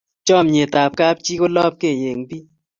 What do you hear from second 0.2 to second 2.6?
chamiet ab kap chi ko labkei eng bik